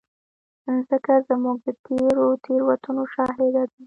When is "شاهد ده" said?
3.13-3.63